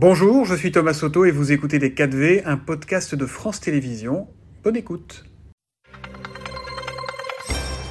Bonjour, 0.00 0.44
je 0.44 0.54
suis 0.54 0.70
Thomas 0.70 0.94
Soto 0.94 1.24
et 1.24 1.32
vous 1.32 1.50
écoutez 1.50 1.80
Les 1.80 1.90
4V, 1.90 2.42
un 2.44 2.56
podcast 2.56 3.16
de 3.16 3.26
France 3.26 3.58
Télévisions. 3.58 4.28
Bonne 4.62 4.76
écoute. 4.76 5.24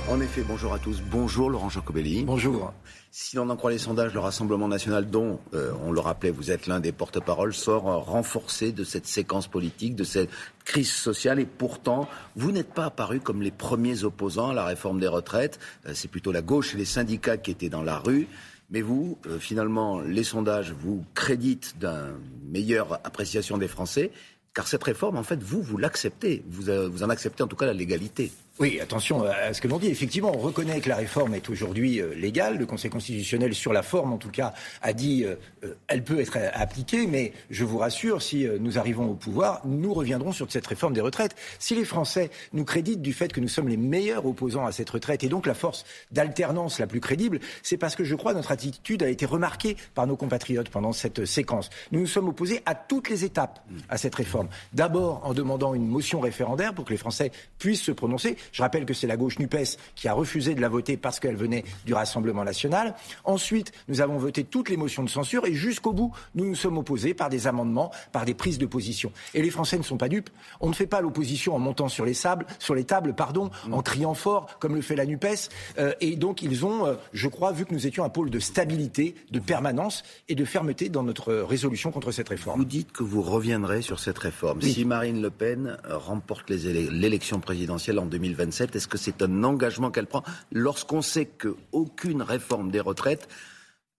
En 0.10 0.22
effet, 0.22 0.42
bonjour 0.48 0.74
à 0.74 0.80
tous. 0.80 1.02
Bonjour 1.02 1.50
Laurent 1.50 1.68
Jacobelli. 1.68 2.24
Bonjour. 2.24 2.74
Si 3.12 3.36
l'on 3.36 3.50
en 3.50 3.58
croit 3.58 3.72
les 3.72 3.78
sondages, 3.78 4.14
le 4.14 4.22
Rassemblement 4.22 4.70
national, 4.70 5.10
dont, 5.10 5.42
euh, 5.54 5.74
on 5.86 5.92
le 5.92 6.00
rappelait, 6.00 6.32
vous 6.32 6.50
êtes 6.50 6.66
l'un 6.68 6.80
des 6.80 6.94
porte-parole, 6.94 7.54
sort 7.54 7.90
euh, 7.90 7.98
renforcé 7.98 8.72
de 8.72 8.86
cette 8.86 9.06
séquence 9.06 9.50
politique, 9.50 9.94
de 9.94 10.06
cette 10.06 10.30
crise 10.64 10.92
sociale. 10.92 11.42
Et 11.42 11.46
pourtant, 11.46 12.08
vous 12.38 12.54
n'êtes 12.54 12.74
pas 12.74 12.86
apparu 12.86 13.20
comme 13.20 13.42
les 13.42 13.52
premiers 13.52 14.06
opposants 14.06 14.52
à 14.52 14.54
la 14.54 14.64
réforme 14.64 15.02
des 15.02 15.10
retraites. 15.10 15.60
Euh, 15.86 15.92
c'est 15.94 16.08
plutôt 16.08 16.32
la 16.32 16.42
gauche 16.42 16.74
et 16.74 16.78
les 16.78 16.86
syndicats 16.86 17.36
qui 17.36 17.52
étaient 17.52 17.68
dans 17.68 17.84
la 17.84 17.98
rue. 17.98 18.30
Mais 18.70 18.82
vous, 18.82 19.18
finalement, 19.40 20.02
les 20.02 20.24
sondages 20.24 20.74
vous 20.74 21.06
créditent 21.14 21.80
d'une 21.80 22.20
meilleure 22.52 23.00
appréciation 23.06 23.58
des 23.58 23.68
Français. 23.68 24.12
Car 24.54 24.68
cette 24.68 24.84
réforme, 24.84 25.18
en 25.18 25.24
fait, 25.24 25.42
vous, 25.42 25.62
vous 25.62 25.78
l'acceptez. 25.78 26.44
Vous, 26.50 26.64
vous 26.92 27.04
en 27.04 27.10
acceptez 27.10 27.44
en 27.44 27.48
tout 27.48 27.56
cas 27.56 27.68
la 27.68 27.74
légalité. 27.74 28.32
Oui, 28.60 28.80
attention 28.82 29.24
à 29.24 29.54
ce 29.54 29.62
que 29.62 29.68
l'on 29.68 29.78
dit. 29.78 29.88
Effectivement, 29.88 30.32
on 30.34 30.40
reconnaît 30.40 30.82
que 30.82 30.90
la 30.90 30.96
réforme 30.96 31.36
est 31.36 31.48
aujourd'hui 31.48 32.02
euh, 32.02 32.16
légale. 32.16 32.58
Le 32.58 32.66
Conseil 32.66 32.90
constitutionnel, 32.90 33.54
sur 33.54 33.72
la 33.72 33.84
forme 33.84 34.14
en 34.14 34.18
tout 34.18 34.32
cas, 34.32 34.56
a 34.82 34.94
dit 34.94 35.26
euh, 35.26 35.36
euh, 35.64 35.76
elle 35.88 36.04
peut 36.04 36.20
être 36.20 36.40
appliquée, 36.54 37.06
mais 37.06 37.34
je 37.52 37.64
vous 37.64 37.78
rassure, 37.78 38.24
si 38.24 38.48
nous 38.60 38.80
arrivons 38.80 39.12
au 39.12 39.14
pouvoir, 39.14 39.62
nous 39.66 39.94
reviendrons 39.94 40.32
sur 40.32 40.52
cette 40.52 40.66
réforme 40.66 40.94
des 40.94 41.02
retraites. 41.02 41.36
Si 41.60 41.76
les 41.76 41.86
Français 41.86 42.32
nous 42.52 42.66
créditent 42.66 43.04
du 43.04 43.14
fait 43.14 43.32
que 43.32 43.40
nous 43.40 43.48
sommes 43.48 43.68
les 43.68 43.78
meilleurs 43.78 44.26
opposants 44.26 44.66
à 44.66 44.72
cette 44.72 44.90
retraite 44.90 45.24
et 45.24 45.30
donc 45.30 45.46
la 45.46 45.54
force 45.54 45.86
d'alternance 46.12 46.80
la 46.80 46.88
plus 46.88 47.00
crédible, 47.00 47.40
c'est 47.62 47.78
parce 47.78 47.96
que 47.96 48.04
je 48.04 48.16
crois 48.16 48.34
notre 48.34 48.52
attitude 48.52 49.04
a 49.04 49.10
été 49.10 49.28
remarquée 49.28 49.78
par 49.94 50.08
nos 50.08 50.16
compatriotes 50.16 50.70
pendant 50.70 50.94
cette 50.94 51.26
séquence. 51.26 51.70
Nous 51.92 52.00
nous 52.00 52.08
sommes 52.08 52.30
opposés 52.30 52.64
à 52.66 52.74
toutes 52.74 53.10
les 53.10 53.24
étapes 53.24 53.64
à 53.88 53.98
cette 53.98 54.16
réforme. 54.16 54.48
D'abord 54.74 55.22
en 55.26 55.36
demandant 55.36 55.76
une 55.76 55.88
motion 55.88 56.20
référendaire 56.20 56.74
pour 56.74 56.86
que 56.86 56.92
les 56.92 56.98
Français 56.98 57.32
puissent 57.60 57.84
se 57.84 57.92
prononcer. 57.92 58.36
Je 58.52 58.62
rappelle 58.62 58.86
que 58.86 58.94
c'est 58.94 59.08
la 59.08 59.18
gauche 59.18 59.40
NUPES 59.40 59.78
qui 59.96 60.08
a 60.08 60.14
refusé 60.14 60.56
de 60.56 60.62
la 60.62 60.70
voter 60.70 60.98
parce 60.98 61.20
qu'elle 61.20 61.36
venait 61.36 61.64
du 61.86 61.94
Rassemblement 61.94 62.44
national. 62.44 62.96
Ensuite, 63.24 63.72
nous 63.88 64.02
avons 64.02 64.18
voté 64.18 64.44
toutes 64.44 64.70
les 64.70 64.78
motions 64.78 65.04
de 65.04 65.10
censure 65.10 65.46
et 65.46 65.54
jusqu'au 65.54 65.94
bout, 65.94 66.14
nous 66.36 66.46
nous 66.46 66.56
sommes 66.56 66.78
opposés 66.78 67.14
par 67.14 67.30
des 67.30 67.48
amendements, 67.48 67.92
par 68.12 68.26
des 68.26 68.34
prises 68.34 68.58
de 68.58 68.66
position. 68.66 69.12
Et 69.34 69.42
les 69.42 69.50
Français 69.50 69.78
ne 69.78 69.84
sont 69.84 69.98
pas 69.98 70.10
dupes. 70.10 70.30
On 70.60 70.70
ne 70.70 70.74
fait 70.74 70.88
pas 70.88 71.02
l'opposition 71.02 71.56
en 71.56 71.60
montant 71.60 71.88
sur 71.88 72.06
les 72.06 72.14
sables, 72.14 72.46
sur 72.60 72.76
les 72.76 72.84
tables, 72.84 73.14
pardon, 73.14 73.50
en 73.72 73.82
criant 73.82 74.14
fort 74.14 74.48
comme 74.60 74.76
le 74.76 74.82
fait 74.82 74.96
la 74.96 75.06
NUPES. 75.06 75.50
Euh, 75.80 75.94
et 76.02 76.16
donc, 76.16 76.42
ils 76.42 76.66
ont, 76.66 76.86
euh, 76.86 76.96
je 77.14 77.28
crois, 77.28 77.52
vu 77.52 77.66
que 77.66 77.74
nous 77.74 77.88
étions 77.88 78.04
un 78.04 78.10
pôle 78.10 78.30
de 78.30 78.40
stabilité, 78.40 79.16
de 79.32 79.40
permanence 79.40 80.04
et 80.30 80.36
de 80.36 80.46
fermeté 80.46 80.90
dans 80.90 81.04
notre 81.04 81.34
résolution 81.34 81.92
contre 81.92 82.12
cette 82.12 82.30
réforme. 82.30 82.60
Vous 82.60 82.66
dites 82.66 82.92
que 82.92 83.04
vous 83.04 83.22
reviendrez 83.22 83.82
sur 83.82 84.00
cette 84.00 84.18
réforme. 84.18 84.62
Si 84.62 84.86
Marine 84.86 85.22
Le 85.22 85.30
Pen 85.30 85.78
remporte 85.90 86.50
l'élection 86.50 87.40
présidentielle 87.40 88.00
en 88.00 88.06
2020, 88.06 88.37
est-ce 88.40 88.88
que 88.88 88.98
c'est 88.98 89.22
un 89.22 89.44
engagement 89.44 89.92
qu'elle 89.92 90.08
prend 90.08 90.24
lorsqu'on 90.52 91.02
sait 91.02 91.26
qu'aucune 91.26 92.22
réforme 92.22 92.72
des 92.72 92.80
retraites 92.80 93.28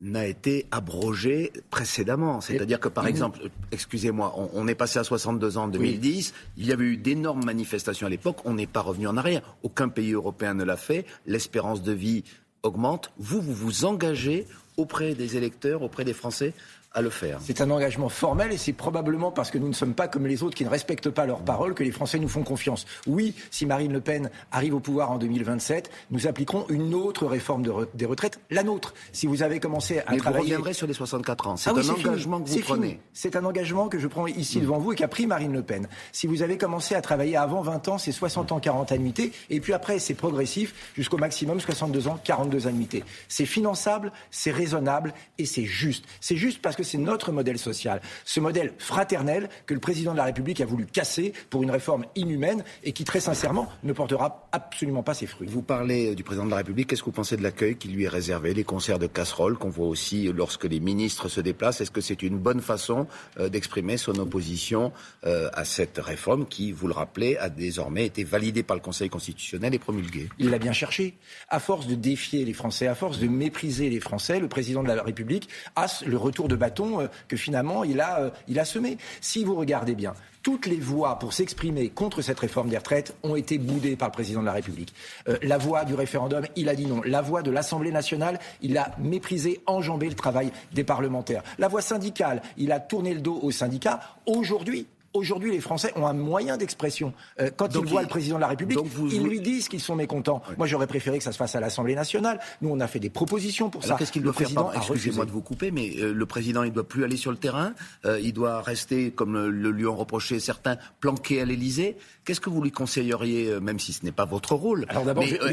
n'a 0.01 0.27
été 0.27 0.67
abrogée 0.71 1.53
précédemment? 1.71 2.41
C'est-à-dire 2.41 2.81
que, 2.81 2.89
par 2.89 3.07
exemple, 3.07 3.41
excusez-moi, 3.73 4.35
on, 4.53 4.69
est 4.69 4.75
passé 4.75 4.99
à 4.99 5.05
62 5.05 5.59
ans 5.59 5.65
en 5.65 5.69
2010, 5.69 6.35
il 6.57 6.67
y 6.67 6.73
avait 6.73 6.85
eu 6.85 6.97
d'énormes 6.97 7.45
manifestations 7.45 8.07
à 8.07 8.11
l'époque, 8.11 8.39
on 8.45 8.55
n'est 8.55 8.67
pas 8.67 8.81
revenu 8.81 9.09
en 9.09 9.17
arrière. 9.17 9.43
Aucun 9.63 9.89
pays 9.89 10.13
européen 10.13 10.55
ne 10.55 10.65
l'a 10.65 10.77
fait, 10.77 11.05
l'espérance 11.27 11.83
de 11.83 11.93
vie 11.93 12.25
augmente. 12.63 13.13
Vous, 13.19 13.41
vous 13.41 13.55
vous 13.55 13.85
engagez 13.85 14.47
auprès 14.77 15.15
des 15.15 15.37
électeurs, 15.37 15.83
auprès 15.83 16.05
des 16.05 16.13
Français 16.13 16.55
le 17.01 17.11
faire. 17.11 17.39
C'est 17.43 17.61
un 17.61 17.71
engagement 17.71 18.09
formel 18.09 18.53
et 18.53 18.57
c'est 18.57 18.73
probablement 18.73 19.31
parce 19.31 19.51
que 19.51 19.59
nous 19.59 19.69
ne 19.69 19.75
sommes 19.75 19.95
pas 19.95 20.09
comme 20.09 20.27
les 20.27 20.43
autres 20.43 20.55
qui 20.55 20.65
ne 20.65 20.71
respectent 20.71 21.11
pas 21.11 21.27
leurs 21.27 21.41
paroles 21.41 21.75
que 21.75 21.83
les 21.83 21.91
Français 21.91 22.19
nous 22.19 22.29
font 22.29 22.43
confiance. 22.43 22.87
Oui, 23.07 23.35
si 23.51 23.67
Marine 23.67 23.93
Le 23.93 24.01
Pen 24.01 24.31
arrive 24.53 24.75
au 24.75 24.81
pouvoir 24.81 25.11
en 25.11 25.19
2027, 25.19 25.91
nous 26.11 26.27
appliquerons 26.27 26.67
une 26.69 26.95
autre 26.95 27.27
réforme 27.27 27.63
des 27.95 28.07
retraites, 28.07 28.41
la 28.51 28.63
nôtre. 28.63 28.95
Si 29.13 29.27
vous 29.27 29.43
avez 29.43 29.61
commencé 29.61 30.01
à 30.01 30.13
Mais 30.13 30.17
travailler... 30.19 30.45
Vous 30.45 30.51
reviendrez 30.51 30.73
sur 30.75 30.87
les 30.87 30.95
64 30.95 31.49
ans. 31.49 31.57
C'est 31.57 31.71
ah 31.71 31.75
un 31.75 31.89
engagement 31.89 32.41
que 32.41 32.49
vous 32.49 32.61
prenez. 32.61 33.01
C'est 33.13 33.37
un 33.37 33.45
engagement 33.45 33.89
que 33.89 33.99
je 33.99 34.07
prends 34.07 34.27
ici 34.27 34.61
devant 34.61 34.79
vous 34.79 34.93
et 34.93 34.97
qu'a 34.97 35.09
pris 35.09 35.27
Marine 35.27 35.53
Le 35.53 35.63
Pen. 35.63 35.89
Si 36.13 36.27
vous 36.27 36.43
avez 36.43 36.59
commencé 36.59 36.95
à 36.95 37.03
travailler 37.03 37.37
avant 37.37 37.63
20 37.63 37.89
ans, 37.89 37.99
c'est 37.99 38.13
60 38.13 38.53
ans, 38.53 38.61
40 38.61 38.93
annuités. 38.93 39.33
Et 39.51 39.61
puis 39.61 39.73
après, 39.73 39.99
c'est 39.99 40.15
progressif 40.15 40.93
jusqu'au 40.95 41.19
maximum 41.19 41.61
62 41.61 42.09
ans, 42.09 42.19
42 42.23 42.67
annuités. 42.67 43.05
C'est 43.29 43.47
finançable, 43.47 44.13
c'est 44.31 44.51
raisonnable 44.51 45.15
et 45.39 45.47
c'est 45.47 45.65
juste. 45.65 46.05
C'est 46.21 46.37
juste 46.37 46.61
parce 46.63 46.77
que 46.77 46.83
c'est 46.89 46.99
notre 46.99 47.31
modèle 47.31 47.59
social, 47.59 48.01
ce 48.25 48.41
modèle 48.41 48.73
fraternel 48.79 49.49
que 49.67 49.75
le 49.75 49.81
président 49.81 50.13
de 50.13 50.17
la 50.17 50.25
République 50.25 50.61
a 50.61 50.67
voulu 50.67 50.87
casser 50.87 51.33
pour 51.51 51.63
une 51.63 51.71
réforme 51.71 52.05
inhumaine 52.17 52.65
et 52.83 52.93
qui, 52.93 53.05
très 53.05 53.21
sincèrement, 53.21 53.69
ne 53.85 53.93
portera 53.93 54.49
absolument 54.53 55.03
pas 55.03 55.15
ses 55.15 55.27
fruits. 55.27 55.49
Vous 55.49 55.63
parlez 55.63 56.15
du 56.15 56.25
président 56.25 56.47
de 56.47 56.51
la 56.51 56.57
République. 56.57 56.89
Qu'est-ce 56.89 57.03
que 57.03 57.07
vous 57.07 57.13
pensez 57.13 57.37
de 57.37 57.43
l'accueil 57.43 57.77
qui 57.77 57.89
lui 57.89 58.05
est 58.05 58.09
réservé, 58.09 58.55
les 58.55 58.65
concerts 58.65 58.99
de 58.99 59.07
casseroles 59.07 59.59
qu'on 59.59 59.69
voit 59.69 59.87
aussi 59.87 60.33
lorsque 60.33 60.65
les 60.65 60.81
ministres 60.81 61.29
se 61.29 61.41
déplacent? 61.41 61.81
Est-ce 61.81 61.91
que 61.91 62.01
c'est 62.01 62.23
une 62.23 62.39
bonne 62.39 62.61
façon 62.61 63.07
euh, 63.39 63.49
d'exprimer 63.49 63.97
son 63.97 64.19
opposition 64.19 64.93
euh, 65.27 65.51
à 65.53 65.65
cette 65.65 65.99
réforme 65.99 66.47
qui, 66.47 66.73
vous 66.73 66.89
le 66.89 66.95
rappelez, 66.95 67.37
a 67.37 67.51
désormais 67.51 68.07
été 68.07 68.25
validée 68.25 68.63
par 68.63 68.77
le 68.77 68.83
Conseil 68.83 69.11
constitutionnel 69.11 69.75
et 69.75 69.79
promulguée? 69.79 70.29
Il 70.39 70.51
l'a 70.51 70.59
bien 70.59 70.73
cherché. 70.73 71.19
À 71.49 71.61
force 71.61 71.87
de 71.87 71.95
défier 71.95 72.45
les 72.45 72.55
Français, 72.55 72.87
à 72.87 72.95
force 72.95 73.19
de 73.19 73.29
mépriser 73.29 73.91
les 73.91 74.01
Français, 74.01 74.41
le 74.41 74.49
président 74.49 74.83
de 74.83 74.89
la 74.89 75.03
République 75.03 75.49
a 75.77 75.87
le 76.07 76.17
retour 76.17 76.49
de 76.49 76.57
bâton 76.69 77.01
euh, 77.01 77.07
que 77.29 77.37
finalement 77.37 77.85
il 77.85 78.01
a, 78.01 78.21
euh, 78.21 78.31
il 78.47 78.59
a 78.59 78.65
semé. 78.65 78.99
Si 79.21 79.45
vous 79.45 79.55
regardez 79.55 79.95
bien, 79.95 80.15
toutes 80.43 80.67
les 80.67 80.77
voix 80.77 81.19
pour 81.19 81.33
s'exprimer 81.33 81.89
contre 81.89 82.23
cette 82.23 82.39
réforme 82.39 82.69
des 82.69 82.79
retraites 82.79 83.15
ont 83.23 83.37
été 83.37 83.59
boudées 83.59 83.97
par 83.97 84.09
le 84.09 84.13
président 84.13 84.41
de 84.41 84.47
la 84.47 84.53
République. 84.53 84.95
Euh, 85.29 85.37
la 85.43 85.59
voix 85.59 85.85
du 85.85 85.95
référendum, 85.95 86.45
il 86.57 86.69
a 86.69 86.75
dit 86.75 86.87
non. 86.87 87.01
La 87.05 87.23
voix 87.23 87.43
de 87.43 87.51
l'Assemblée 87.51 87.93
nationale, 87.93 88.39
il 88.63 88.77
a 88.79 88.95
méprisé, 88.99 89.61
enjambé 89.67 90.09
le 90.09 90.15
travail 90.15 90.53
des 90.73 90.85
parlementaires. 90.85 91.43
La 91.59 91.69
voix 91.69 91.83
syndicale, 91.83 92.43
il 92.57 92.73
a 92.73 92.81
tourné 92.81 93.15
le 93.15 93.21
dos 93.21 93.39
aux 93.43 93.51
syndicats. 93.51 94.01
Aujourd'hui, 94.27 94.87
Aujourd'hui, 95.15 95.51
les 95.51 95.61
Français 95.61 95.93
ont 95.97 96.07
un 96.07 96.13
moyen 96.13 96.57
d'expression. 96.57 97.15
Euh, 97.41 97.51
quand 97.57 97.75
ils 97.75 97.87
voient 97.87 98.03
le 98.03 98.09
président 98.09 98.37
de 98.37 98.43
la 98.43 98.49
République, 98.49 98.79
ils 99.11 99.23
lui 99.23 99.41
disent 99.41 99.69
qu'ils 99.69 99.81
sont 99.81 99.97
mécontents. 99.97 100.43
Moi, 100.59 100.67
j'aurais 100.67 100.87
préféré 100.87 101.19
que 101.19 101.25
ça 101.25 101.33
se 101.33 101.39
fasse 101.39 101.55
à 101.55 101.61
l'Assemblée 101.61 101.95
nationale. 101.95 102.41
Nous, 102.61 102.69
on 102.69 102.79
a 102.81 102.87
fait 102.87 103.01
des 103.01 103.11
propositions 103.11 103.71
pour 103.71 103.85
ça. 103.85 103.97
Qu'est-ce 103.97 104.13
qu'il 104.13 104.23
doit 104.23 104.33
faire 104.33 104.49
Excusez-moi 104.77 105.25
de 105.25 105.31
vous 105.31 105.41
couper, 105.41 105.71
mais 105.71 105.95
euh, 105.99 106.13
le 106.13 106.27
président, 106.27 106.63
il 106.63 106.73
doit 106.73 106.87
plus 106.87 107.05
aller 107.05 107.17
sur 107.17 107.31
le 107.31 107.39
terrain. 107.39 107.73
Euh, 108.05 108.21
il 108.21 108.33
doit 108.33 108.61
rester, 108.61 109.11
comme 109.11 109.35
le, 109.35 109.71
lui 109.71 109.87
ont 109.87 109.97
reproché 109.97 110.41
certains, 110.41 110.77
planqué 111.01 111.41
à 111.41 111.45
l'Élysée. 111.45 111.97
Qu'est-ce 112.25 112.41
que 112.41 112.51
vous 112.51 112.63
lui 112.63 112.73
conseilleriez, 112.73 113.61
même 113.61 113.79
si 113.79 113.93
ce 113.93 114.05
n'est 114.05 114.13
pas 114.13 114.27
votre 114.27 114.55
rôle 114.55 114.87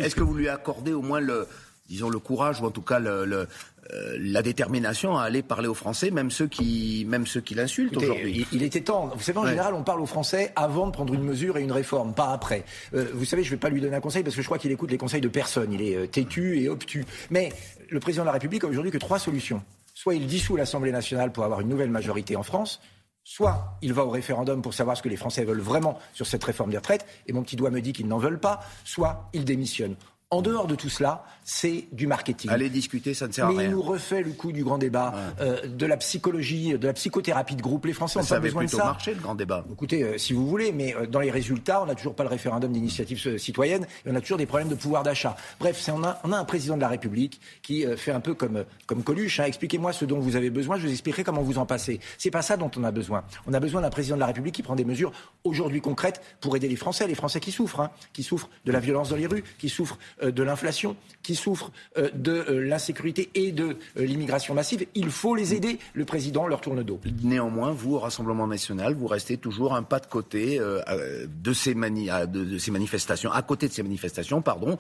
Est-ce 0.04 0.16
que 0.16 0.24
vous 0.24 0.34
lui 0.36 0.50
accordez 0.50 0.94
au 0.94 1.02
moins 1.02 1.20
le 1.20 1.48
disons 1.88 2.10
le 2.10 2.20
courage 2.20 2.62
ou 2.62 2.66
en 2.66 2.72
tout 2.72 2.82
cas 2.82 3.00
le, 3.00 3.48
euh, 3.94 4.18
la 4.20 4.42
détermination 4.42 5.18
à 5.18 5.24
aller 5.24 5.44
parler 5.44 5.68
aux 5.68 5.76
Français, 5.76 6.10
même 6.10 6.32
ceux 6.32 6.48
qui, 6.48 7.06
même 7.08 7.28
ceux 7.28 7.42
qui 7.42 7.54
l'insultent 7.54 7.96
aujourd'hui. 7.98 8.48
Il, 8.52 8.64
était 8.64 8.82
temps. 8.82 9.12
Vous 9.16 9.22
savez, 9.22 9.38
en 9.38 9.46
général, 9.46 9.76
on 9.76 9.84
parle 9.84 10.02
aux 10.02 10.08
Français 10.08 10.52
avant 10.56 10.88
de 10.88 10.92
prendre 10.92 11.14
une 11.14 11.24
mesure 11.24 11.58
et 11.58 11.62
une 11.62 11.72
réforme, 11.72 12.14
pas 12.14 12.32
après. 12.32 12.66
Euh, 12.96 13.06
vous 13.14 13.26
savez, 13.26 13.44
je 13.44 13.50
ne 13.50 13.56
vais 13.56 13.60
pas 13.60 13.70
lui 13.70 13.82
donner 13.82 13.96
un 13.96 14.02
conseil 14.02 14.24
parce 14.24 14.36
que 14.36 14.42
je 14.42 14.48
crois 14.48 14.58
qu'il 14.58 14.72
écoute 14.72 14.90
les 14.90 14.98
conseils 14.98 15.22
de 15.22 15.28
personne. 15.28 15.72
Il 15.72 15.84
est 15.84 15.96
euh, 15.96 16.08
têtu 16.08 16.60
et 16.60 16.68
obtus. 16.68 17.06
Mais 17.30 17.54
le 17.90 18.00
président 18.00 18.24
de 18.24 18.28
la 18.28 18.34
République 18.34 18.64
a 18.64 18.68
aujourd'hui 18.68 18.92
que 18.92 18.98
trois 18.98 19.20
solutions. 19.20 19.62
Soit 19.94 20.16
il 20.16 20.26
dissout 20.26 20.56
l'Assemblée 20.56 20.92
nationale 20.92 21.32
pour 21.32 21.44
avoir 21.44 21.62
une 21.62 21.70
nouvelle 21.70 21.92
majorité 21.92 22.36
en 22.36 22.44
France, 22.44 22.82
Soit 23.28 23.76
il 23.82 23.92
va 23.92 24.06
au 24.06 24.12
référendum 24.12 24.62
pour 24.62 24.76
savoir 24.76 24.96
ce 24.96 25.02
que 25.02 25.10
les 25.10 25.18
Français 25.18 25.44
veulent 25.46 25.60
vraiment 25.60 25.98
sur 26.14 26.28
cette 26.28 26.44
réforme 26.44 26.70
des 26.70 26.78
retraites, 26.78 27.08
et 27.26 27.34
mon 27.34 27.42
petit 27.42 27.56
doigt 27.56 27.72
me 27.72 27.82
dit 27.82 27.92
qu'ils 27.92 28.08
n'en 28.08 28.20
veulent 28.20 28.40
pas, 28.40 28.60
soit 28.84 29.32
il 29.34 29.46
démissionne. 29.46 29.96
En 30.36 30.42
dehors 30.42 30.68
de 30.68 30.76
tout 30.76 30.90
cela, 30.90 31.24
c'est 31.46 31.88
du 31.94 32.08
marketing. 32.08 32.52
Aller 32.52 32.70
discuter, 32.70 33.14
ça 33.14 33.26
ne 33.26 33.32
sert 33.32 33.46
à 33.46 33.48
rien. 33.48 33.58
Mais 33.58 33.64
il 33.66 33.70
nous 33.70 33.82
refait 33.82 34.22
le 34.22 34.32
coup 34.32 34.52
du 34.52 34.66
grand 34.66 34.78
débat, 34.78 35.14
euh, 35.40 35.66
de 35.66 35.86
la 35.86 35.96
psychologie, 35.96 36.78
de 36.78 36.88
la 36.88 36.92
psychothérapie 36.92 37.56
de 37.56 37.62
groupe. 37.62 37.86
Les 37.86 37.94
Français 37.94 38.20
n'ont 38.20 38.26
pas 38.26 38.42
besoin 38.42 38.66
de 38.66 38.70
ça. 38.70 38.78
Ça 38.78 38.84
marché, 38.84 39.14
le 39.14 39.22
grand 39.22 39.36
débat. 39.36 39.64
Écoutez, 39.72 40.04
euh, 40.04 40.18
si 40.18 40.34
vous 40.34 40.46
voulez, 40.46 40.74
mais 40.74 40.94
euh, 40.94 41.06
dans 41.06 41.22
les 41.22 41.32
résultats, 41.32 41.82
on 41.82 41.86
n'a 41.86 41.96
toujours 41.96 42.16
pas 42.16 42.24
le 42.24 42.30
référendum 42.30 42.74
d'initiative 42.74 43.38
citoyenne 43.38 43.88
et 44.06 44.12
on 44.12 44.16
a 44.16 44.20
toujours 44.20 44.38
des 44.38 44.46
problèmes 44.46 44.68
de 44.68 44.76
pouvoir 44.76 45.04
d'achat. 45.04 45.38
Bref, 45.62 45.90
on 45.94 46.04
a, 46.04 46.20
on 46.26 46.34
a, 46.34 46.38
un 46.38 46.44
président 46.44 46.76
de 46.76 46.82
la 46.82 46.90
République 46.90 47.40
qui 47.62 47.86
fait 47.96 48.12
un 48.12 48.20
peu 48.20 48.34
comme, 48.34 48.66
comme 48.88 49.04
Coluche. 49.04 49.40
Hein. 49.40 49.46
Expliquez-moi 49.46 49.94
ce 49.94 50.04
dont 50.04 50.20
vous 50.20 50.36
avez 50.36 50.50
besoin, 50.50 50.76
je 50.76 50.86
vous 50.86 50.92
expliquerai 50.92 51.24
comment 51.24 51.44
vous 51.44 51.60
en 51.60 51.66
passez. 51.66 52.02
C'est 52.18 52.32
pas 52.32 52.42
ça 52.42 52.58
dont 52.58 52.72
on 52.76 52.84
a 52.84 52.92
besoin. 52.92 53.24
On 53.48 53.54
a 53.54 53.62
besoin 53.62 53.80
d'un 53.80 53.90
président 53.90 54.16
de 54.16 54.20
la 54.22 54.28
République 54.28 54.56
qui 54.56 54.64
prend 54.64 54.76
des 54.76 54.84
mesures 54.84 55.14
aujourd'hui 55.46 55.80
concrètes 55.80 56.22
pour 56.42 56.58
aider 56.58 56.68
les 56.68 56.76
Français, 56.76 57.08
les 57.08 57.16
Français 57.16 57.40
qui 57.40 57.54
souffrent, 57.54 57.80
hein, 57.80 57.92
qui 58.12 58.24
souffrent 58.24 58.50
de 58.66 58.74
la 58.74 58.82
violence 58.82 59.10
dans 59.12 59.16
les 59.16 59.28
rues, 59.28 59.46
qui 59.58 59.70
souffrent 59.70 59.98
de 60.32 60.44
l'inflation 60.44 60.96
qui 61.24 61.36
souffrent 61.36 61.72
euh, 61.98 62.10
de 62.14 62.32
euh, 62.32 62.60
l'insécurité 62.68 63.30
et 63.34 63.52
de 63.52 63.78
euh, 63.98 64.06
l'immigration 64.06 64.54
massive. 64.54 64.86
Il 64.94 65.10
faut 65.10 65.36
les 65.36 65.54
aider. 65.54 65.80
Le 65.94 66.06
président 66.06 66.48
leur 66.48 66.62
tourne 66.62 66.84
dos. 66.84 67.00
Néanmoins, 67.24 67.72
vous, 67.72 67.96
au 67.96 68.00
Rassemblement 68.00 68.48
national, 68.48 68.94
vous 68.94 69.08
restez 69.08 69.38
toujours 69.38 69.76
un 69.76 69.84
pas 69.84 70.00
de 70.00 70.06
côté 70.06 70.60
de, 70.60 71.54
ces 71.54 71.74
de, 71.74 72.58
ces 72.58 72.72
manifestations, 72.72 73.32
à 73.32 73.42
côté 73.42 73.68
de 73.68 73.74
ces 73.74 73.84
manifestations, 73.84 74.42
pardon, 74.42 74.78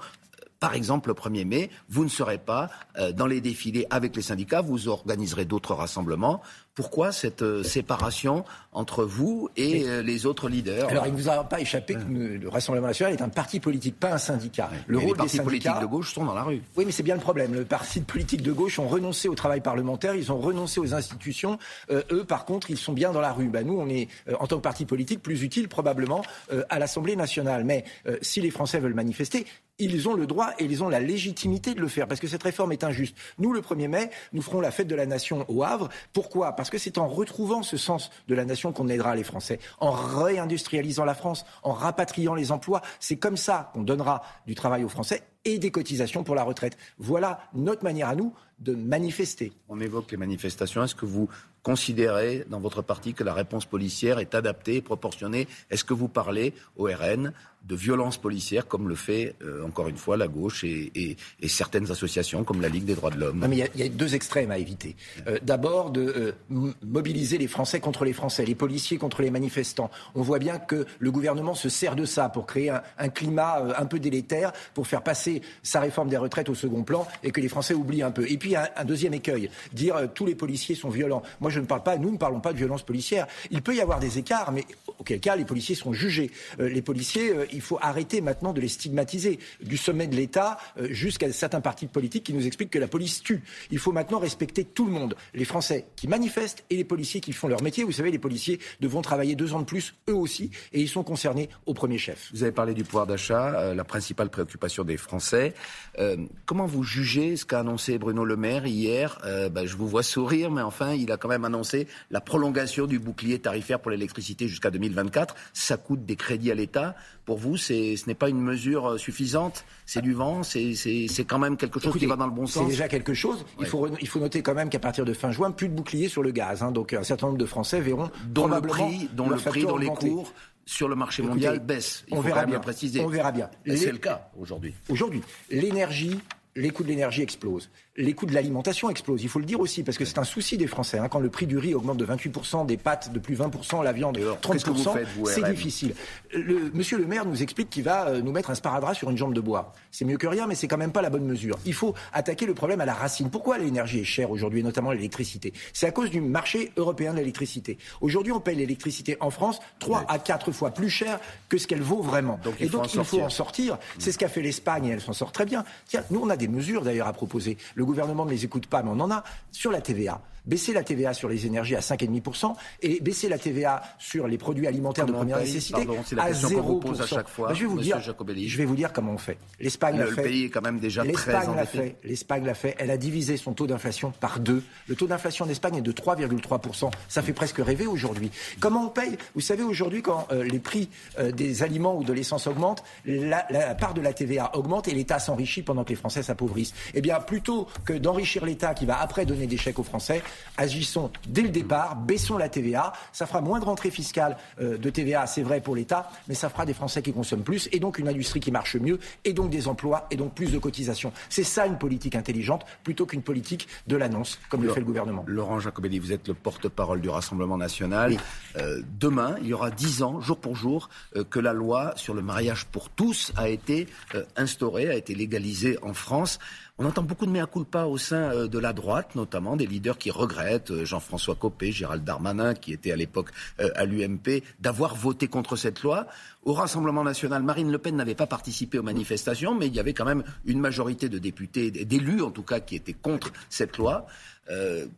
par 0.59 0.73
exemple, 0.73 1.09
le 1.09 1.15
1er 1.15 1.45
mai, 1.45 1.69
vous 1.89 2.03
ne 2.03 2.09
serez 2.09 2.37
pas 2.37 2.69
euh, 2.97 3.11
dans 3.11 3.27
les 3.27 3.41
défilés 3.41 3.85
avec 3.89 4.15
les 4.15 4.21
syndicats, 4.21 4.61
vous 4.61 4.87
organiserez 4.87 5.45
d'autres 5.45 5.73
rassemblements. 5.73 6.41
Pourquoi 6.73 7.11
cette 7.11 7.41
euh, 7.41 7.63
séparation 7.63 8.43
entre 8.71 9.05
vous 9.05 9.49
et 9.55 9.83
euh, 9.85 10.01
les 10.01 10.25
autres 10.25 10.49
leaders? 10.49 10.89
Alors, 10.89 11.07
il 11.07 11.13
ne 11.13 11.17
vous 11.17 11.29
a 11.29 11.43
pas 11.43 11.59
échappé 11.61 11.95
que 11.95 11.99
le 12.09 12.49
Rassemblement 12.49 12.87
national 12.87 13.13
est 13.13 13.21
un 13.21 13.29
parti 13.29 13.59
politique, 13.59 13.99
pas 13.99 14.13
un 14.13 14.17
syndicat. 14.17 14.69
Le 14.87 14.97
rôle 14.97 15.09
les 15.09 15.13
partis 15.15 15.39
politiques 15.39 15.79
de 15.79 15.85
gauche 15.85 16.13
sont 16.13 16.25
dans 16.25 16.33
la 16.33 16.43
rue. 16.43 16.61
Oui, 16.75 16.85
mais 16.85 16.91
c'est 16.91 17.03
bien 17.03 17.15
le 17.15 17.21
problème. 17.21 17.53
Le 17.53 17.65
parti 17.65 18.01
politique 18.01 18.41
de 18.41 18.51
gauche 18.51 18.79
ont 18.79 18.87
renoncé 18.87 19.27
au 19.27 19.35
travail 19.35 19.61
parlementaire, 19.61 20.15
ils 20.15 20.31
ont 20.31 20.39
renoncé 20.39 20.79
aux 20.79 20.93
institutions. 20.93 21.57
eux, 21.91 22.25
par 22.25 22.45
contre, 22.45 22.71
ils 22.71 22.77
sont 22.77 22.93
bien 22.93 23.11
dans 23.11 23.21
la 23.21 23.31
rue. 23.31 23.47
Ben, 23.47 23.65
nous, 23.65 23.79
on 23.79 23.87
est, 23.87 24.07
en 24.39 24.47
tant 24.47 24.57
que 24.57 24.61
parti 24.61 24.85
politique, 24.85 25.21
plus 25.21 25.43
utile 25.43 25.67
probablement 25.67 26.23
à 26.69 26.79
l'Assemblée 26.79 27.15
nationale. 27.15 27.63
Mais 27.63 27.85
si 28.21 28.41
les 28.41 28.51
Français 28.51 28.79
veulent 28.79 28.93
manifester, 28.93 29.45
ils 29.79 30.07
ont 30.07 30.13
le 30.13 30.27
droit 30.27 30.51
et 30.59 30.65
ils 30.65 30.83
ont 30.83 30.89
la 30.89 30.99
légitimité 30.99 31.73
de 31.73 31.81
le 31.81 31.87
faire 31.87 32.07
parce 32.07 32.19
que 32.19 32.27
cette 32.27 32.43
réforme 32.43 32.71
est 32.71 32.83
injuste. 32.83 33.15
Nous, 33.39 33.53
le 33.53 33.61
1er 33.61 33.87
mai, 33.87 34.09
nous 34.33 34.41
ferons 34.41 34.61
la 34.61 34.71
fête 34.71 34.87
de 34.87 34.95
la 34.95 35.05
nation 35.05 35.45
au 35.49 35.63
Havre. 35.63 35.89
Pourquoi? 36.13 36.53
Parce 36.53 36.69
que 36.69 36.77
c'est 36.77 36.97
en 36.97 37.07
retrouvant 37.07 37.63
ce 37.63 37.77
sens 37.77 38.09
de 38.27 38.35
la 38.35 38.45
nation 38.45 38.71
qu'on 38.71 38.87
aidera 38.87 39.15
les 39.15 39.23
Français, 39.23 39.59
en 39.79 39.91
réindustrialisant 39.91 41.05
la 41.05 41.15
France, 41.15 41.45
en 41.63 41.73
rapatriant 41.73 42.35
les 42.35 42.51
emplois. 42.51 42.81
C'est 42.99 43.17
comme 43.17 43.37
ça 43.37 43.71
qu'on 43.73 43.83
donnera 43.83 44.21
du 44.47 44.55
travail 44.55 44.83
aux 44.83 44.89
Français 44.89 45.23
et 45.43 45.59
des 45.59 45.71
cotisations 45.71 46.23
pour 46.23 46.35
la 46.35 46.43
retraite. 46.43 46.77
Voilà 46.97 47.39
notre 47.53 47.83
manière 47.83 48.09
à 48.09 48.15
nous 48.15 48.33
de 48.59 48.73
manifester. 48.73 49.51
On 49.69 49.79
évoque 49.79 50.11
les 50.11 50.17
manifestations. 50.17 50.83
Est-ce 50.83 50.95
que 50.95 51.05
vous 51.05 51.29
considérez 51.65 52.45
dans 52.47 52.59
votre 52.59 52.83
parti 52.83 53.15
que 53.15 53.23
la 53.23 53.33
réponse 53.33 53.65
policière 53.65 54.19
est 54.19 54.35
adaptée, 54.35 54.81
proportionnée 54.81 55.47
Est-ce 55.71 55.83
que 55.83 55.95
vous 55.95 56.07
parlez 56.07 56.53
au 56.77 56.83
RN 56.83 57.33
de 57.67 57.75
violence 57.75 58.17
policière, 58.17 58.67
comme 58.67 58.87
le 58.87 58.95
fait, 58.95 59.35
euh, 59.41 59.65
encore 59.65 59.87
une 59.87 59.97
fois, 59.97 60.17
la 60.17 60.27
gauche 60.27 60.63
et, 60.63 61.17
certaines 61.47 61.89
associations 61.89 62.43
comme 62.43 62.61
la 62.61 62.69
Ligue 62.69 62.85
des 62.85 62.95
droits 62.95 63.09
de 63.09 63.19
l'homme? 63.19 63.47
il 63.51 63.57
y, 63.57 63.83
a 63.83 63.89
deux 63.89 64.13
extrêmes 64.13 64.51
à 64.51 64.59
éviter. 64.59 64.95
Euh, 65.27 65.39
d'abord, 65.41 65.89
de 65.89 66.33
euh, 66.51 66.71
mobiliser 66.83 67.37
les 67.37 67.47
Français 67.47 67.79
contre 67.79 68.05
les 68.05 68.13
Français, 68.13 68.45
les 68.45 68.55
policiers 68.55 68.97
contre 68.97 69.21
les 69.21 69.31
manifestants. 69.31 69.89
On 70.13 70.21
voit 70.21 70.37
bien 70.37 70.59
que 70.59 70.85
le 70.99 71.11
gouvernement 71.11 71.55
se 71.55 71.69
sert 71.69 71.95
de 71.95 72.05
ça 72.05 72.29
pour 72.29 72.45
créer 72.45 72.69
un, 72.69 73.09
climat 73.09 73.63
un 73.77 73.85
peu 73.85 73.99
délétère, 73.99 74.51
pour 74.73 74.85
faire 74.85 75.01
passer 75.01 75.41
sa 75.63 75.79
réforme 75.79 76.09
des 76.09 76.17
retraites 76.17 76.49
au 76.49 76.55
second 76.55 76.83
plan 76.83 77.07
et 77.23 77.31
que 77.31 77.41
les 77.41 77.49
Français 77.49 77.73
oublient 77.73 78.03
un 78.03 78.11
peu. 78.11 78.29
Et 78.29 78.37
puis, 78.37 78.55
un, 78.55 78.67
un 78.75 78.85
deuxième 78.85 79.15
écueil, 79.15 79.49
dire 79.73 79.95
tous 80.13 80.27
les 80.27 80.35
policiers 80.35 80.75
sont 80.75 80.89
violents. 80.89 81.23
Je 81.55 81.61
ne 81.61 81.65
parle 81.65 81.83
pas, 81.83 81.97
nous 81.97 82.11
ne 82.11 82.17
parlons 82.17 82.41
pas 82.41 82.53
de 82.53 82.57
violence 82.57 82.83
policière. 82.83 83.27
Il 83.49 83.61
peut 83.61 83.75
y 83.75 83.81
avoir 83.81 83.99
des 83.99 84.19
écarts, 84.19 84.51
mais 84.51 84.65
auquel 84.99 85.19
cas, 85.19 85.35
les 85.35 85.45
policiers 85.45 85.75
seront 85.75 85.93
jugés. 85.93 86.31
les 86.59 86.81
policiers 86.81 87.33
il 87.51 87.61
faut 87.61 87.77
arrêter 87.81 88.21
maintenant 88.21 88.53
de 88.53 88.61
les 88.61 88.67
stigmatiser, 88.67 89.39
du 89.61 89.77
sommet 89.77 90.07
de 90.07 90.15
l'État 90.15 90.57
euh, 90.77 90.87
jusqu'à 90.91 91.31
certains 91.31 91.61
partis 91.61 91.87
politiques 91.87 92.23
qui 92.23 92.33
nous 92.33 92.45
expliquent 92.45 92.69
que 92.69 92.79
la 92.79 92.87
police 92.87 93.21
tue. 93.21 93.41
Il 93.71 93.79
faut 93.79 93.91
maintenant 93.91 94.19
respecter 94.19 94.63
tout 94.63 94.85
le 94.85 94.91
monde, 94.91 95.15
les 95.33 95.45
Français 95.45 95.85
qui 95.95 96.07
manifestent 96.07 96.63
et 96.69 96.75
les 96.75 96.83
policiers 96.83 97.21
qui 97.21 97.33
font 97.33 97.47
leur 97.47 97.61
métier. 97.61 97.83
Vous 97.83 97.91
savez, 97.91 98.11
les 98.11 98.19
policiers 98.19 98.59
devront 98.79 99.01
travailler 99.01 99.35
deux 99.35 99.53
ans 99.53 99.59
de 99.59 99.65
plus, 99.65 99.95
eux 100.09 100.15
aussi, 100.15 100.51
et 100.73 100.81
ils 100.81 100.89
sont 100.89 101.03
concernés 101.03 101.49
au 101.65 101.73
premier 101.73 101.97
chef. 101.97 102.29
Vous 102.33 102.43
avez 102.43 102.51
parlé 102.51 102.73
du 102.73 102.83
pouvoir 102.83 103.07
d'achat, 103.07 103.59
euh, 103.59 103.75
la 103.75 103.83
principale 103.83 104.29
préoccupation 104.29 104.83
des 104.83 104.97
Français. 104.97 105.53
Euh, 105.99 106.17
comment 106.45 106.65
vous 106.65 106.83
jugez 106.83 107.37
ce 107.37 107.45
qu'a 107.45 107.59
annoncé 107.59 107.97
Bruno 107.97 108.25
Le 108.25 108.35
Maire 108.35 108.65
hier? 108.65 109.19
Ben, 109.51 109.65
Je 109.65 109.75
vous 109.75 109.87
vois 109.87 110.03
sourire, 110.03 110.51
mais 110.51 110.61
enfin, 110.61 110.93
il 110.93 111.11
a 111.11 111.17
quand 111.17 111.27
même 111.27 111.45
annoncé 111.45 111.87
la 112.11 112.21
prolongation 112.21 112.85
du 112.85 112.99
bouclier 112.99 113.39
tarifaire 113.39 113.79
pour 113.79 113.91
l'électricité 113.91 114.47
jusqu'à 114.47 114.71
2024. 114.89 115.35
Ça 115.53 115.77
coûte 115.77 116.05
des 116.05 116.15
crédits 116.15 116.51
à 116.51 116.55
l'État. 116.55 116.95
Pour 117.25 117.37
vous, 117.37 117.57
ce 117.57 118.07
n'est 118.07 118.15
pas 118.15 118.29
une 118.29 118.41
mesure 118.41 118.91
euh, 118.91 118.97
suffisante? 118.97 119.65
C'est 119.85 120.01
du 120.01 120.13
vent? 120.13 120.43
C'est 120.43 121.25
quand 121.27 121.39
même 121.39 121.57
quelque 121.57 121.79
chose 121.79 121.97
qui 121.97 122.05
va 122.05 122.15
dans 122.15 122.27
le 122.27 122.31
bon 122.31 122.45
sens? 122.45 122.63
C'est 122.63 122.69
déjà 122.69 122.87
quelque 122.87 123.13
chose. 123.13 123.45
Il, 123.59 123.65
faut, 123.65 123.87
il 123.99 124.07
faut 124.07 124.19
noter 124.19 124.41
quand 124.41 124.53
même 124.53 124.69
qu'à 124.69 124.79
partir 124.79 125.05
de 125.05 125.13
fin 125.13 125.31
juin, 125.31 125.51
plus 125.51 125.69
de 125.69 125.73
bouclier 125.73 126.07
sur 126.07 126.23
le 126.23 126.31
gaz. 126.31 126.63
Hein. 126.63 126.71
donc 126.71 126.93
un 126.93 127.03
certain 127.03 127.27
nombre 127.27 127.39
de 127.39 127.45
Français 127.45 127.81
verront 127.81 128.09
dont 128.27 128.47
le 128.47 128.61
prix, 128.61 129.09
dont 129.13 129.29
le 129.29 129.37
prix, 129.37 129.63
dont 129.63 129.77
les 129.77 129.87
cours 129.87 130.31
sur 130.65 130.87
le 130.87 130.95
marché 130.95 131.21
mondial 131.21 131.59
baissent. 131.59 132.05
Il 132.07 132.17
on 132.17 132.21
verra 132.21 132.45
bien. 132.45 132.59
préciser. 132.59 133.01
On 133.01 133.07
verra 133.07 133.31
bien. 133.31 133.49
C'est 133.65 133.91
le 133.91 133.97
cas 133.97 134.29
aujourd'hui. 134.37 134.73
Aujourd'hui, 134.89 135.21
l'énergie, 135.49 136.19
les 136.55 136.71
coûts 136.71 136.83
de 136.83 136.89
l'énergie 136.89 137.21
explosent 137.21 137.69
les 137.97 138.13
coûts 138.13 138.25
de 138.25 138.33
l'alimentation 138.33 138.89
explosent. 138.89 139.23
Il 139.23 139.29
faut 139.29 139.39
le 139.39 139.45
dire 139.45 139.59
aussi, 139.59 139.83
parce 139.83 139.97
que 139.97 140.03
c'est 140.03 140.17
un 140.17 140.25
souci 140.25 140.57
des 140.57 140.67
Français. 140.67 140.97
Hein. 140.97 141.07
Quand 141.07 141.19
le 141.19 141.29
prix 141.29 141.47
du 141.47 141.57
riz 141.57 141.73
augmente 141.73 141.97
de 141.97 142.05
28%, 142.05 142.65
des 142.65 142.77
pâtes 142.77 143.13
de 143.13 143.19
plus 143.19 143.35
20%, 143.35 143.83
la 143.83 143.93
viande 143.93 144.15
de 144.15 144.31
30%, 144.41 145.05
c'est 145.25 145.43
difficile. 145.49 145.95
Le, 146.33 146.71
monsieur 146.73 146.97
le 146.97 147.05
maire 147.05 147.25
nous 147.25 147.41
explique 147.41 147.69
qu'il 147.69 147.83
va 147.83 148.07
euh, 148.07 148.21
nous 148.21 148.31
mettre 148.31 148.49
un 148.49 148.55
sparadrap 148.55 148.95
sur 148.95 149.09
une 149.09 149.17
jambe 149.17 149.33
de 149.33 149.39
bois. 149.39 149.73
C'est 149.91 150.03
mieux 150.03 150.17
que 150.17 150.27
rien, 150.27 150.45
mais 150.45 150.55
c'est 150.55 150.67
quand 150.67 150.77
même 150.77 150.91
pas 150.91 151.01
la 151.01 151.09
bonne 151.09 151.25
mesure. 151.25 151.57
Il 151.65 151.73
faut 151.73 151.95
attaquer 152.11 152.45
le 152.45 152.53
problème 152.53 152.81
à 152.81 152.85
la 152.85 152.93
racine. 152.93 153.29
Pourquoi 153.29 153.57
l'énergie 153.57 153.99
est 153.99 154.05
chère 154.05 154.29
aujourd'hui, 154.29 154.61
notamment 154.61 154.91
l'électricité? 154.91 155.53
C'est 155.71 155.87
à 155.87 155.91
cause 155.91 156.09
du 156.09 156.19
marché 156.19 156.73
européen 156.75 157.13
de 157.13 157.19
l'électricité. 157.19 157.77
Aujourd'hui, 158.01 158.33
on 158.33 158.41
paye 158.41 158.57
l'électricité 158.57 159.15
en 159.21 159.29
France 159.29 159.59
3 159.79 160.05
à 160.09 160.19
4 160.19 160.51
fois 160.51 160.71
plus 160.71 160.89
cher 160.89 161.19
que 161.47 161.57
ce 161.57 161.65
qu'elle 161.65 161.81
vaut 161.81 162.01
vraiment. 162.01 162.39
Donc, 162.43 162.55
et 162.59 162.67
donc, 162.67 162.93
il 162.93 163.03
faut 163.05 163.21
en 163.21 163.29
sortir. 163.29 163.77
C'est 163.99 164.11
ce 164.11 164.17
qu'a 164.17 164.27
fait 164.27 164.41
l'Espagne 164.41 164.85
et 164.87 164.89
elle 164.89 165.01
s'en 165.01 165.13
sort 165.13 165.31
très 165.31 165.45
bien. 165.45 165.63
Tiens, 165.87 166.03
nous, 166.11 166.19
on 166.21 166.29
a 166.29 166.35
des 166.35 166.44
mesures 166.47 166.83
d'ailleurs 166.83 167.07
à 167.07 167.13
proposer. 167.13 167.57
Le 167.75 167.85
gouvernement 167.85 168.25
ne 168.25 168.31
les 168.31 168.45
écoute 168.45 168.67
pas, 168.67 168.83
mais 168.83 168.91
on 168.91 168.99
en 168.99 169.11
a 169.11 169.23
sur 169.51 169.71
la 169.71 169.81
TVA 169.81 170.21
baisser 170.45 170.73
la 170.73 170.83
TVA 170.83 171.13
sur 171.13 171.29
les 171.29 171.45
énergies 171.45 171.75
à 171.75 171.79
5,5% 171.79 172.53
et 172.81 172.99
baisser 172.99 173.29
la 173.29 173.37
TVA 173.37 173.81
sur 173.99 174.27
les 174.27 174.37
produits 174.37 174.67
alimentaires 174.67 175.05
de 175.05 175.11
première 175.11 175.39
nécessité 175.39 175.81
à 176.17 176.31
0%. 176.31 177.01
À 177.01 177.05
chaque 177.05 177.29
fois, 177.29 177.49
bah, 177.49 177.53
je, 177.53 177.61
vais 177.61 177.65
vous 177.65 177.79
dire, 177.79 177.99
je 177.99 178.57
vais 178.57 178.65
vous 178.65 178.75
dire 178.75 178.93
comment 178.93 179.13
on 179.13 179.17
fait. 179.17 179.37
L'Espagne 179.59 179.97
l'a 179.97 180.07
fait. 180.07 180.23
Le 180.23 180.27
pays 180.27 180.43
est 180.45 180.49
quand 180.49 180.61
même 180.61 180.79
déjà 180.79 181.03
très 181.05 181.47
endetté. 181.47 181.95
L'Espagne 182.03 182.45
l'a 182.45 182.53
fait. 182.53 182.75
Elle 182.79 182.91
a 182.91 182.97
divisé 182.97 183.37
son 183.37 183.53
taux 183.53 183.67
d'inflation 183.67 184.11
par 184.19 184.39
deux. 184.39 184.63
Le 184.87 184.95
taux 184.95 185.07
d'inflation 185.07 185.45
en 185.45 185.49
Espagne 185.49 185.77
est 185.77 185.81
de 185.81 185.91
3,3%. 185.91 186.91
Ça 187.07 187.21
fait 187.21 187.33
presque 187.33 187.57
rêver 187.57 187.87
aujourd'hui. 187.87 188.31
Comment 188.59 188.85
on 188.85 188.89
paye? 188.89 189.17
Vous 189.33 189.41
savez, 189.41 189.63
aujourd'hui, 189.63 190.01
quand 190.01 190.27
euh, 190.31 190.43
les 190.43 190.59
prix 190.59 190.89
euh, 191.19 191.31
des 191.31 191.63
aliments 191.63 191.97
ou 191.97 192.03
de 192.03 192.13
l'essence 192.13 192.47
augmentent, 192.47 192.83
la, 193.05 193.45
la, 193.49 193.75
part 193.75 193.93
de 193.93 194.01
la 194.01 194.13
TVA 194.13 194.55
augmente 194.55 194.87
et 194.87 194.93
l'État 194.93 195.19
s'enrichit 195.19 195.61
pendant 195.61 195.83
que 195.83 195.89
les 195.89 195.95
Français 195.95 196.23
s'appauvrissent. 196.23 196.73
Eh 196.93 197.01
bien, 197.01 197.19
plutôt 197.19 197.67
que 197.85 197.93
d'enrichir 197.93 198.45
l'État 198.45 198.73
qui 198.73 198.85
va 198.85 198.99
après 198.99 199.25
donner 199.25 199.47
des 199.47 199.57
chèques 199.57 199.79
aux 199.79 199.83
Français, 199.83 200.21
agissons 200.57 201.11
dès 201.27 201.41
le 201.41 201.49
départ, 201.49 201.95
baissons 201.95 202.37
la 202.37 202.49
TVA. 202.49 202.93
Ça 203.11 203.25
fera 203.25 203.41
moins 203.41 203.59
de 203.59 203.65
rentrée 203.65 203.91
fiscale 203.91 204.37
euh, 204.59 204.77
de 204.77 204.89
TVA, 204.89 205.27
c'est 205.27 205.43
vrai 205.43 205.61
pour 205.61 205.75
l'État, 205.75 206.09
mais 206.27 206.35
ça 206.35 206.49
fera 206.49 206.65
des 206.65 206.73
Français 206.73 207.01
qui 207.01 207.13
consomment 207.13 207.43
plus 207.43 207.69
et 207.71 207.79
donc 207.79 207.99
une 207.99 208.07
industrie 208.07 208.39
qui 208.39 208.51
marche 208.51 208.75
mieux 208.75 208.99
et 209.23 209.33
donc 209.33 209.49
des 209.49 209.67
emplois 209.67 210.07
et 210.11 210.15
donc 210.15 210.33
plus 210.33 210.51
de 210.51 210.59
cotisations. 210.59 211.11
C'est 211.29 211.43
ça 211.43 211.65
une 211.65 211.77
politique 211.77 212.15
intelligente 212.15 212.65
plutôt 212.83 213.05
qu'une 213.05 213.21
politique 213.21 213.67
de 213.87 213.95
l'annonce 213.95 214.39
comme 214.49 214.63
le 214.63 214.69
fait 214.69 214.79
le 214.79 214.85
gouvernement. 214.85 215.23
Laurent 215.27 215.59
Jacobelli, 215.59 215.99
vous 215.99 216.11
êtes 216.11 216.27
le 216.27 216.33
porte-parole 216.33 217.01
du 217.01 217.09
Rassemblement 217.09 217.57
national. 217.57 218.17
Euh, 218.57 218.81
demain, 218.99 219.35
il 219.41 219.47
y 219.47 219.53
aura 219.53 219.71
dix 219.71 220.03
ans, 220.03 220.19
jour 220.21 220.37
pour 220.37 220.55
jour, 220.55 220.89
euh, 221.15 221.23
que 221.23 221.39
la 221.39 221.53
loi 221.53 221.93
sur 221.95 222.13
le 222.13 222.21
mariage 222.21 222.65
pour 222.65 222.89
tous 222.89 223.31
a 223.35 223.49
été 223.49 223.87
instaurée, 224.35 224.89
a 224.89 224.95
été 224.95 225.15
légalisée 225.15 225.77
en 225.81 225.93
France. 225.93 226.39
On 226.77 226.83
entend 226.83 227.03
beaucoup 227.03 227.25
de 227.25 227.31
mea 227.31 227.45
culpa 227.45 227.85
au 227.85 227.97
sein 227.97 228.33
euh, 228.33 228.47
de 228.49 228.59
la 228.59 228.73
droite, 228.73 229.15
notamment 229.15 229.55
des 229.55 229.65
leaders 229.65 229.97
qui 229.97 230.11
regrettent, 230.11 230.71
euh, 230.71 230.83
Jean-François 230.83 231.35
Copé, 231.35 231.71
Gérald 231.71 232.03
Darmanin, 232.03 232.53
qui 232.53 232.73
était 232.73 232.91
à 232.91 232.97
l'époque 232.97 233.29
euh, 233.61 233.69
à 233.75 233.85
l'UMP, 233.85 234.43
d'avoir 234.59 234.93
voté 234.93 235.29
contre 235.29 235.55
cette 235.55 235.83
loi. 235.83 236.05
Au 236.43 236.51
Rassemblement 236.51 237.05
national, 237.05 237.43
Marine 237.43 237.71
Le 237.71 237.77
Pen 237.77 237.95
n'avait 237.95 238.13
pas 238.13 238.27
participé 238.27 238.77
aux 238.77 238.83
manifestations, 238.83 239.55
mais 239.55 239.67
il 239.67 239.73
y 239.73 239.79
avait 239.79 239.93
quand 239.93 240.03
même 240.03 240.25
une 240.43 240.59
majorité 240.59 241.07
de 241.07 241.17
députés, 241.17 241.71
d'élus 241.71 242.21
en 242.21 242.31
tout 242.31 242.43
cas, 242.43 242.59
qui 242.59 242.75
étaient 242.75 242.91
contre 242.91 243.31
cette 243.49 243.77
loi. 243.77 244.05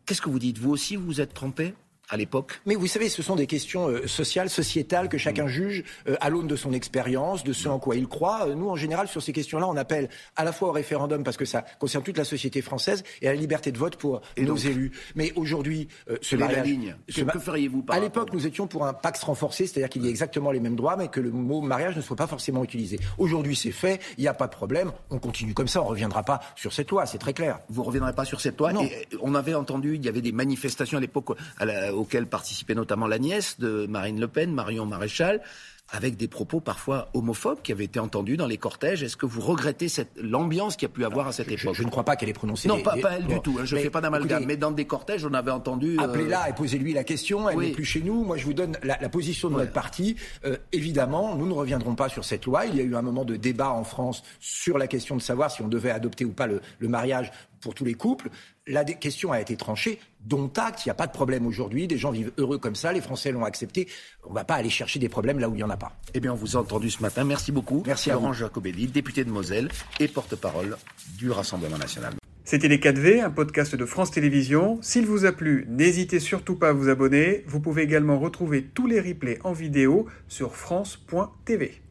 Qu'est-ce 0.06 0.22
que 0.22 0.30
vous 0.30 0.40
dites 0.40 0.58
Vous 0.58 0.72
aussi, 0.72 0.98
vous 0.98 1.06
vous 1.06 1.22
êtes 1.22 1.34
trompé 1.34 1.74
à 2.10 2.18
l'époque 2.18 2.62
Mais 2.66 2.76
vous 2.76 2.88
savez, 2.88 3.10
ce 3.10 3.22
sont 3.22 3.36
des 3.36 3.48
questions 3.48 3.90
euh, 3.90 4.08
sociales, 4.08 4.50
sociétales, 4.50 5.10
que 5.10 5.18
chacun 5.18 5.46
mm. 5.46 5.50
juge 5.50 5.84
euh, 6.08 6.16
à 6.22 6.30
l'aune 6.30 6.48
de 6.48 6.56
son 6.56 6.74
expérience, 6.74 7.44
de 7.44 7.54
ce 7.54 7.68
en 7.68 7.80
quoi 7.80 7.96
il 7.96 8.08
croit. 8.08 8.48
Euh, 8.48 8.56
nous, 8.56 8.70
en 8.70 8.76
général, 8.76 9.08
sur 9.08 9.22
ces 9.22 9.34
questions-là, 9.34 9.68
on 9.68 9.76
appelle 9.76 10.10
à 10.36 10.44
la 10.44 10.52
fois 10.52 10.70
au 10.70 10.72
référendum, 10.72 11.24
parce 11.24 11.38
que 11.38 11.46
ça 11.46 11.64
concerne 11.80 12.04
toute 12.04 12.18
la 12.18 12.24
société 12.24 12.62
française, 12.62 13.04
et 13.22 13.28
à 13.28 13.34
la 13.34 13.40
liberté 13.40 13.72
de 13.72 13.78
vote 13.78 13.98
pour 13.98 14.22
nos 14.38 14.56
élus. 14.56 14.92
Mais 15.16 15.34
aujourd'hui, 15.36 15.88
ce 16.22 16.36
mariage... 16.36 16.58
La 16.58 16.64
ligne? 16.64 16.96
que, 17.08 17.40
feriez-vous 17.40 17.86
À 17.90 18.00
l'époque, 18.00 18.34
nous 18.34 18.48
étions 18.48 18.68
pour 18.68 18.86
un 18.86 18.94
Pax 18.94 19.24
renforcé, 19.24 19.68
c'est-à-dire 19.68 19.90
qu'il 19.90 20.04
y 20.04 20.08
ait 20.08 20.10
exactement 20.10 20.52
les 20.52 20.60
mêmes 20.60 20.76
droits, 20.76 20.96
mais 20.96 21.08
que 21.08 21.20
le 21.20 21.32
mot 21.32 21.62
mariage 21.62 21.96
ne 21.96 22.02
soit 22.02 22.16
pas 22.16 22.28
forcément 22.28 22.64
utilisé. 22.64 23.00
Aujourd'hui, 23.18 23.56
c'est 23.56 23.72
fait, 23.72 24.02
il 24.18 24.22
n'y 24.22 24.28
a 24.28 24.34
pas 24.34 24.48
de 24.48 24.52
problème, 24.54 24.92
on 25.10 25.20
continue 25.20 25.54
comme 25.54 25.68
ça, 25.68 25.82
on 25.82 25.86
ne 25.86 25.90
reviendra 25.90 26.24
pas 26.24 26.40
sur 26.56 26.74
cette 26.74 26.90
loi, 26.90 27.06
c'est 27.06 27.18
très 27.18 27.34
clair. 27.34 27.60
Vous 27.70 27.82
ne 27.82 27.88
reviendrez 27.88 28.14
pas 28.14 28.26
sur 28.26 28.42
cette 28.42 28.58
loi 28.58 28.74
non. 28.74 28.88
on 29.22 29.36
avait 29.36 29.54
entendu, 29.54 29.96
il 29.96 30.06
y 30.06 30.10
avait 30.10 30.22
des 30.22 30.32
manifestations 30.32 30.98
à 30.98 31.02
l'époque 31.02 31.38
à 31.58 31.66
la 31.66 31.97
auxquelles 31.98 32.28
participait 32.28 32.76
notamment 32.76 33.08
la 33.08 33.20
nièce 33.20 33.60
de 33.60 33.88
Marine 33.88 34.20
Le 34.20 34.28
Pen, 34.28 34.54
Marion 34.54 34.86
Maréchal. 34.86 35.42
avec 35.90 36.18
des 36.18 36.28
propos 36.28 36.60
parfois 36.60 37.10
homophobes 37.14 37.62
qui 37.62 37.72
avaient 37.72 37.86
été 37.86 38.00
entendus 38.00 38.36
dans 38.36 38.46
les 38.46 38.58
cortèges. 38.58 39.04
Est-ce 39.04 39.16
que 39.16 39.26
vous 39.26 39.40
regrettez 39.40 39.88
cette 39.88 40.12
l'ambiance 40.22 40.76
qu'il 40.76 40.88
y 40.88 40.92
a 40.92 40.94
pu 40.94 41.06
avoir 41.06 41.28
à 41.28 41.32
cette 41.32 41.50
époque 41.50 41.76
je, 41.76 41.84
ne 41.84 41.90
crois 41.90 42.04
pas 42.04 42.18
qu'elle 42.18 42.28
ait 42.28 42.34
prononcé. 42.34 42.68
Non, 42.68 42.82
pas, 42.82 42.98
pas, 42.98 43.14
elle 43.14 43.26
du 43.26 43.40
tout. 43.40 43.56
Hein, 43.58 43.64
je 43.64 43.76
ne 43.76 43.82
fais 43.82 43.90
pas 43.90 44.02
d'amalgame. 44.02 44.44
Mais 44.46 44.58
dans 44.58 44.72
des 44.72 44.84
cortèges, 44.84 45.26
on 45.26 45.34
avait 45.34 45.52
entendu. 45.52 45.98
Euh, 45.98 46.04
Appelez-la 46.04 46.50
et 46.50 46.54
posez-lui 46.54 46.92
la 46.94 47.06
question. 47.06 47.50
Elle 47.50 47.60
n'est 47.60 47.72
plus 47.72 47.86
chez 47.86 48.02
nous. 48.02 48.26
Moi, 48.26 48.36
je 48.36 48.44
vous 48.44 48.54
donne 48.54 48.78
la, 48.84 48.98
position 49.08 49.50
de 49.50 49.56
notre 49.56 49.72
parti. 49.72 50.18
Euh, 50.44 50.58
évidemment, 50.74 51.36
nous 51.36 51.48
ne 51.48 51.54
reviendrons 51.54 51.96
pas 51.96 52.10
sur 52.10 52.26
cette 52.26 52.46
loi. 52.46 52.66
Il 52.66 52.76
y 52.76 52.82
a 52.82 52.84
eu 52.84 52.96
un 52.96 53.02
moment 53.02 53.24
de 53.24 53.38
débat 53.38 53.72
en 53.72 53.86
France 53.86 54.24
sur 54.42 54.78
la 54.78 54.88
question 54.88 55.16
de 55.16 55.22
savoir 55.22 55.52
si 55.52 55.62
on 55.62 55.70
devait 55.70 55.92
adopter 55.92 56.26
ou 56.26 56.34
pas 56.34 56.48
le, 56.48 56.60
le 56.80 56.90
mariage 56.90 57.32
pour 57.62 57.74
tous 57.74 57.86
les 57.86 57.94
couples. 57.94 58.30
La 58.66 58.84
question 58.84 59.32
a 59.32 59.40
été 59.42 59.56
tranchée, 59.56 60.00
dont 60.26 60.52
acte, 60.58 60.86
il 60.86 60.90
n'y 60.90 60.92
a 60.92 60.96
pas 60.96 61.08
de 61.08 61.12
problème 61.12 61.46
aujourd'hui, 61.46 61.88
des 61.88 61.98
gens 61.98 62.12
vivent 62.12 62.32
heureux 62.38 62.58
comme 62.58 62.76
ça, 62.76 62.92
les 62.92 63.02
Français 63.02 63.32
l'ont 63.32 63.46
accepté, 63.46 63.88
on 64.26 64.30
ne 64.30 64.36
va 64.36 64.44
pas 64.44 64.56
aller 64.56 64.70
chercher 64.70 65.00
des 65.00 65.10
problèmes 65.10 65.40
là 65.40 65.50
où 65.50 65.54
il 65.54 65.58
n'y 65.58 65.64
en 65.64 65.70
a 65.70 65.78
pas. 65.78 65.98
Eh 66.14 66.20
bien, 66.20 66.34
on 66.34 66.36
vous 66.36 66.58
a 66.58 66.60
entendu 66.60 66.90
ce 66.90 67.02
matin, 67.02 67.24
merci 67.24 67.52
beaucoup. 67.52 67.84
Merci 67.86 68.10
Laurent 68.10 68.34
Jacobelli, 68.34 68.88
député 68.88 69.24
de 69.24 69.32
Moselle 69.32 69.70
et 70.00 70.08
porte-parole 70.08 70.78
du 71.18 71.32
Rassemblement 71.32 71.78
National. 71.78 72.14
C'était 72.44 72.70
Les 72.70 72.78
4V, 72.78 73.22
un 73.22 73.30
podcast 73.30 73.76
de 73.76 73.86
France 73.86 74.12
Télévisions. 74.12 74.80
S'il 74.82 75.06
vous 75.06 75.26
a 75.26 75.34
plu, 75.34 75.66
n'hésitez 75.68 76.22
surtout 76.22 76.56
pas 76.56 76.70
à 76.70 76.72
vous 76.72 76.88
abonner. 76.88 77.44
Vous 77.46 77.60
pouvez 77.60 77.82
également 77.82 78.18
retrouver 78.20 78.64
tous 78.64 78.88
les 78.88 79.02
replays 79.02 79.40
en 79.44 79.52
vidéo 79.52 80.08
sur 80.30 80.56
France.tv. 80.56 81.82